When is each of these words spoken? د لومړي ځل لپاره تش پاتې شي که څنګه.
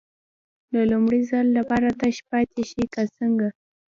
د 0.73 0.75
لومړي 0.91 1.21
ځل 1.31 1.45
لپاره 1.57 1.87
تش 1.99 2.17
پاتې 2.29 2.63
شي 2.69 2.83
که 2.93 3.01
څنګه. 3.17 3.47